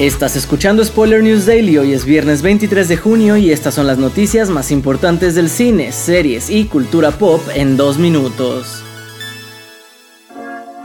[0.00, 3.98] Estás escuchando Spoiler News Daily, hoy es viernes 23 de junio y estas son las
[3.98, 8.82] noticias más importantes del cine, series y cultura pop en dos minutos.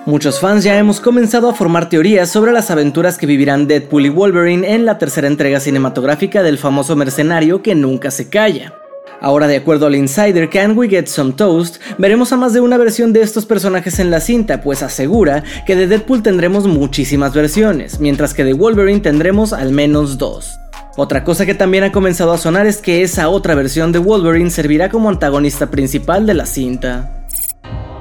[0.05, 4.09] Muchos fans ya hemos comenzado a formar teorías sobre las aventuras que vivirán Deadpool y
[4.09, 8.73] Wolverine en la tercera entrega cinematográfica del famoso mercenario que nunca se calla.
[9.21, 12.77] Ahora, de acuerdo al insider Can We Get Some Toast, veremos a más de una
[12.77, 17.99] versión de estos personajes en la cinta, pues asegura que de Deadpool tendremos muchísimas versiones,
[17.99, 20.59] mientras que de Wolverine tendremos al menos dos.
[20.97, 24.49] Otra cosa que también ha comenzado a sonar es que esa otra versión de Wolverine
[24.49, 27.25] servirá como antagonista principal de la cinta.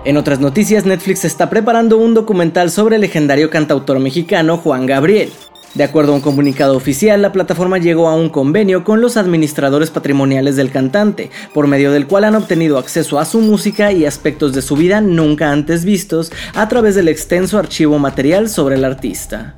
[0.04, 5.30] En otras noticias, Netflix está preparando un documental sobre el legendario cantautor mexicano Juan Gabriel.
[5.74, 9.90] De acuerdo a un comunicado oficial, la plataforma llegó a un convenio con los administradores
[9.90, 14.52] patrimoniales del cantante, por medio del cual han obtenido acceso a su música y aspectos
[14.52, 19.56] de su vida nunca antes vistos a través del extenso archivo material sobre el artista.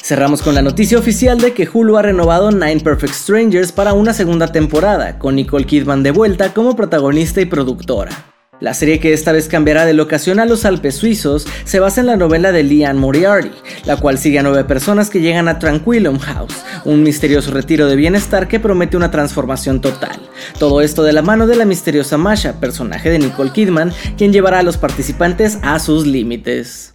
[0.00, 4.12] Cerramos con la noticia oficial de que Hulu ha renovado Nine Perfect Strangers para una
[4.12, 8.33] segunda temporada, con Nicole Kidman de vuelta como protagonista y productora.
[8.60, 12.06] La serie que esta vez cambiará de locación a los Alpes suizos se basa en
[12.06, 13.50] la novela de Leanne Moriarty,
[13.84, 17.96] la cual sigue a nueve personas que llegan a Tranquilum House, un misterioso retiro de
[17.96, 20.20] bienestar que promete una transformación total.
[20.58, 24.60] Todo esto de la mano de la misteriosa Masha, personaje de Nicole Kidman, quien llevará
[24.60, 26.94] a los participantes a sus límites.